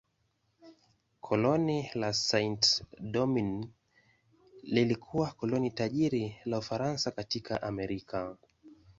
Koloni 1.21 1.89
la 1.93 2.13
Saint-Domingue 2.13 3.69
lilikuwa 4.63 5.31
koloni 5.31 5.71
tajiri 5.71 6.35
la 6.45 6.57
Ufaransa 6.57 7.11
katika 7.11 7.61
Amerika. 7.61 8.37